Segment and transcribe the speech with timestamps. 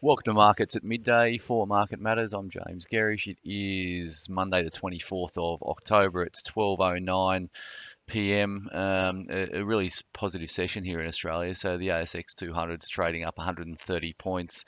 [0.00, 2.32] Welcome to Markets at Midday for Market Matters.
[2.32, 3.26] I'm James Gerrish.
[3.26, 6.22] It is Monday, the 24th of October.
[6.22, 7.48] It's 12.09
[8.06, 8.68] p.m.
[8.70, 11.52] Um, a, a, really positive session here in Australia.
[11.56, 14.64] So the ASX 200 is trading up 130 points,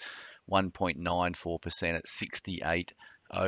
[0.50, 2.92] 1.94% at 68.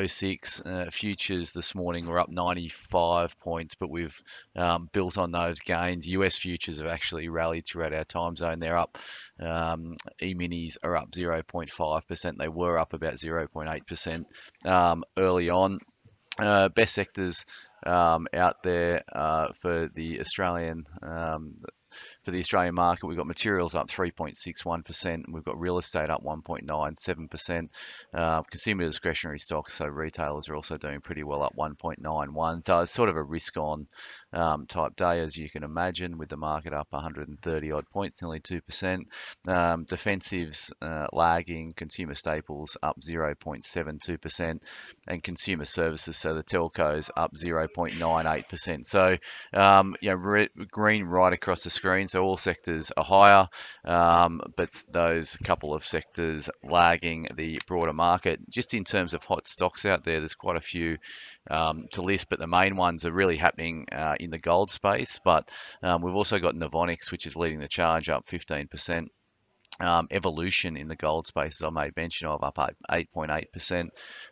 [0.06, 4.20] 06 uh, futures this morning were up 95 points, but we've
[4.56, 6.06] um, built on those gains.
[6.06, 8.60] US futures have actually rallied throughout our time zone.
[8.60, 8.98] They're up.
[9.40, 12.38] Um, E-minis are up 0.5%.
[12.38, 14.24] They were up about 0.8%
[14.64, 15.79] um, early on.
[16.38, 17.44] Uh, best sectors
[17.85, 21.52] um, out there uh, for the Australian um,
[22.25, 27.68] for the Australian market, we've got materials up 3.61%, we've got real estate up 1.97%,
[28.14, 32.64] uh, consumer discretionary stocks, so retailers are also doing pretty well, up 1.91.
[32.64, 33.86] So it's sort of a risk-on
[34.33, 38.41] um, type day, as you can imagine, with the market up 130 odd points, nearly
[38.41, 38.61] 2%.
[39.48, 44.61] Um, defensives uh, lagging, consumer staples up 0.72%,
[45.08, 48.86] and consumer services, so the telcos up 0.98%.
[48.86, 49.16] So,
[49.52, 52.08] um, you know, re- green right across the screen.
[52.12, 53.48] So all sectors are higher,
[53.86, 58.38] um, but those couple of sectors lagging the broader market.
[58.50, 60.98] Just in terms of hot stocks out there, there's quite a few
[61.50, 65.20] um, to list, but the main ones are really happening uh, in the gold space.
[65.24, 65.50] But
[65.83, 69.08] um, we've also got Novonix, which is leading the charge up 15%.
[69.80, 72.58] Um, evolution in the gold space, as I made mention of, up
[72.90, 73.88] 8.8%.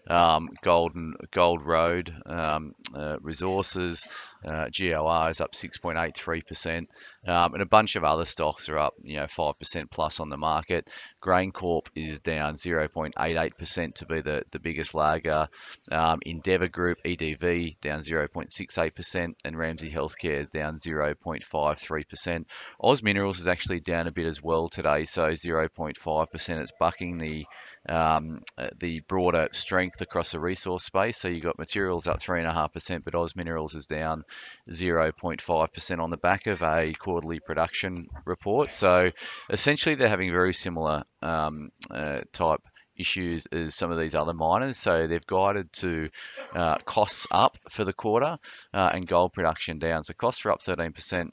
[0.08, 4.06] Um, Golden Gold Road um, uh, Resources,
[4.44, 6.86] uh, GOR is up 6.83%,
[7.26, 10.36] um, and a bunch of other stocks are up, you know, 5% plus on the
[10.36, 10.88] market.
[11.22, 15.48] GrainCorp is down 0.88% to be the, the biggest lagger.
[15.90, 22.44] Um, Endeavour Group, EDV, down 0.68%, and Ramsay Healthcare down 0.53%.
[22.80, 26.60] Oz Minerals is actually down a bit as well today, so 0.5%.
[26.60, 27.46] It's bucking the
[27.88, 31.18] um, uh, the broader strength across the resource space.
[31.18, 34.24] So you've got materials up 3.5%, but Oz Minerals is down
[34.68, 38.70] 0.5% on the back of a quarterly production report.
[38.70, 39.10] So
[39.48, 42.60] essentially, they're having very similar um, uh, type
[43.00, 44.76] issues as some of these other miners.
[44.76, 46.10] So they've guided to
[46.54, 48.38] uh, costs up for the quarter
[48.74, 50.04] uh, and gold production down.
[50.04, 51.30] So costs are up 13%.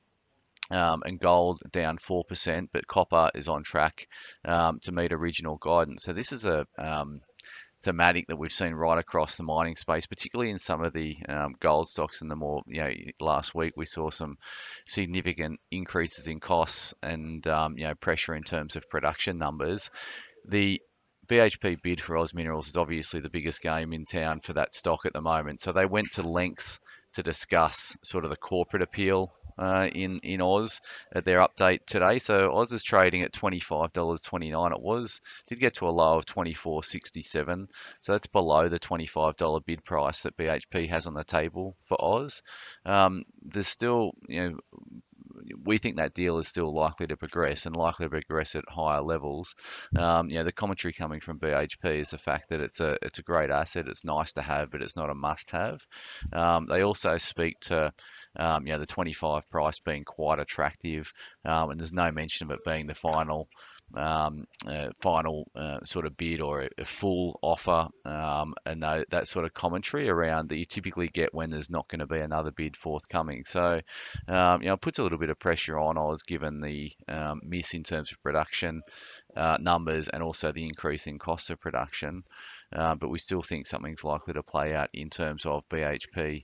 [0.70, 4.06] Um, and gold down 4%, but copper is on track
[4.44, 6.04] um, to meet original guidance.
[6.04, 7.22] So this is a um,
[7.84, 11.56] thematic that we've seen right across the mining space, particularly in some of the um,
[11.60, 12.22] gold stocks.
[12.22, 14.38] In the more, you know, last week we saw some
[14.86, 19.90] significant increases in costs and um, you know pressure in terms of production numbers.
[20.48, 20.82] The
[21.28, 25.06] BHP bid for Oz Minerals is obviously the biggest game in town for that stock
[25.06, 25.62] at the moment.
[25.62, 26.80] So they went to lengths
[27.14, 30.82] to discuss sort of the corporate appeal uh, in in Oz
[31.14, 32.20] at their update today.
[32.20, 34.72] So Oz is trading at twenty five dollars twenty nine.
[34.72, 37.68] It was did get to a low of twenty four sixty seven.
[38.00, 41.76] So that's below the twenty five dollar bid price that BHP has on the table
[41.86, 42.44] for Oz.
[42.86, 44.58] Um, there's still you know
[45.68, 49.02] we think that deal is still likely to progress and likely to progress at higher
[49.02, 49.54] levels.
[49.98, 53.20] Um, you know, the commentary coming from BHP is the fact that it's a it's
[53.20, 53.88] a great asset.
[53.88, 55.86] It's nice to have, but it's not a must-have.
[56.34, 57.92] Um, they also speak to
[58.40, 61.12] um, you know, the 25 price being quite attractive,
[61.46, 63.50] um, and there's no mention of it being the final
[63.96, 69.28] um, uh, final uh, sort of bid or a, full offer, um, and that, that,
[69.28, 72.52] sort of commentary around that you typically get when there's not going to be another
[72.52, 73.44] bid forthcoming.
[73.46, 73.80] So,
[74.28, 77.42] um, you know, it puts a little bit of pressure on Oz given the um,
[77.44, 78.82] miss in terms of production
[79.36, 82.24] uh, numbers and also the increase in cost of production.
[82.76, 86.44] Uh, but we still think something's likely to play out in terms of BHP.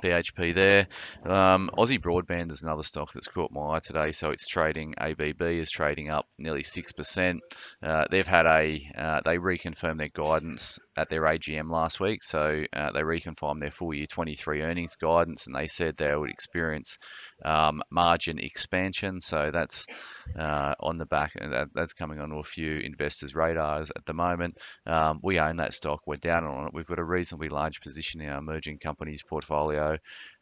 [0.00, 0.86] BHP there.
[1.24, 4.12] Um, Aussie Broadband is another stock that's caught my eye today.
[4.12, 7.38] So it's trading, ABB is trading up nearly 6%.
[7.82, 12.22] Uh, they've had a, uh, they reconfirmed their guidance at their AGM last week.
[12.22, 16.30] So uh, they reconfirmed their full year 23 earnings guidance and they said they would
[16.30, 16.98] experience
[17.44, 19.20] um, margin expansion.
[19.20, 19.86] So that's
[20.38, 24.14] uh, on the back, and that, that's coming onto a few investors' radars at the
[24.14, 24.58] moment.
[24.86, 26.00] Um, we own that stock.
[26.06, 26.74] We're down on it.
[26.74, 29.96] We've got a reasonably large position in our emerging companies portfolio,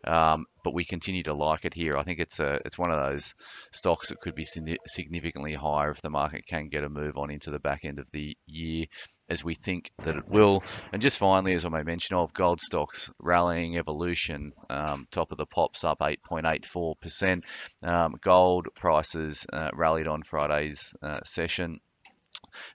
[0.06, 1.96] um, but we continue to like it here.
[1.96, 3.34] I think it's a it's one of those
[3.72, 7.50] stocks that could be significantly higher if the market can get a move on into
[7.50, 8.86] the back end of the year
[9.28, 10.39] as we think that it will.
[10.40, 15.38] And just finally, as I may mention of gold stocks rallying evolution, um, top of
[15.38, 17.44] the pops up 8.84%.
[17.82, 21.80] Um, gold prices uh, rallied on Friday's uh, session.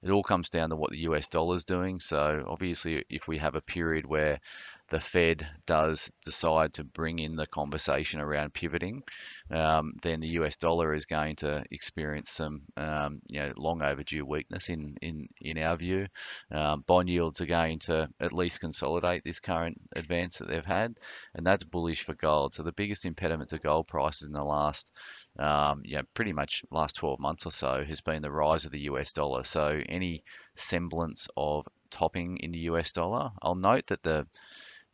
[0.03, 1.99] It all comes down to what the US dollar is doing.
[1.99, 4.39] So obviously, if we have a period where
[4.89, 9.03] the Fed does decide to bring in the conversation around pivoting,
[9.49, 14.25] um, then the US dollar is going to experience some um, you know long overdue
[14.25, 16.07] weakness in in in our view.
[16.51, 20.95] Um, bond yields are going to at least consolidate this current advance that they've had,
[21.33, 22.53] and that's bullish for gold.
[22.53, 24.91] So the biggest impediment to gold prices in the last
[25.37, 28.81] um, yeah, pretty much last 12 months or so has been the rise of the
[28.81, 29.43] US dollar.
[29.43, 30.23] So any
[30.55, 34.27] semblance of topping in the US dollar, I'll note that the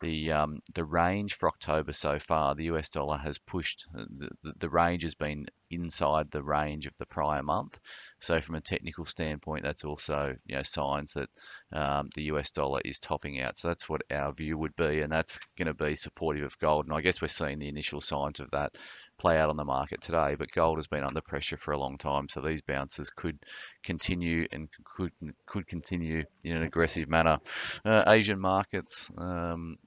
[0.01, 4.06] the um, the range for October so far, the US dollar has pushed uh,
[4.44, 7.80] the, the range has been inside the range of the prior month.
[8.19, 11.30] So from a technical standpoint, that's also you know signs that
[11.71, 13.57] um, the US dollar is topping out.
[13.57, 16.86] So that's what our view would be, and that's going to be supportive of gold.
[16.86, 18.75] And I guess we're seeing the initial signs of that
[19.18, 20.36] play out on the market today.
[20.38, 23.38] But gold has been under pressure for a long time, so these bounces could
[23.83, 25.12] continue and could
[25.45, 27.38] could continue in an aggressive manner.
[27.86, 29.09] Uh, Asian markets.
[29.18, 29.77] Um,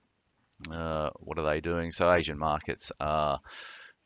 [0.70, 1.90] uh, what are they doing?
[1.90, 3.40] So Asian markets are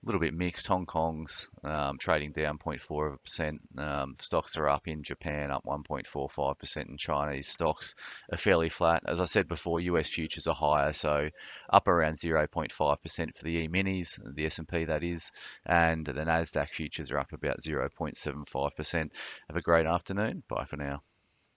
[0.02, 0.66] a little bit mixed.
[0.68, 3.58] Hong Kong's um, trading down 0.4%.
[3.76, 7.94] Um, stocks are up in Japan, up 1.45%, and Chinese stocks
[8.30, 9.02] are fairly flat.
[9.06, 11.28] As I said before, US futures are higher, so
[11.70, 15.32] up around 0.5% for the E-minis, the S&P that is,
[15.66, 19.10] and the Nasdaq futures are up about 0.75%.
[19.48, 20.44] Have a great afternoon.
[20.48, 21.02] Bye for now.